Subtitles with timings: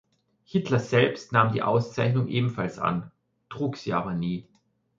[0.45, 3.11] Hitler selbst nahm die Auszeichnung ebenfalls an,
[3.51, 4.47] trug sie aber nie.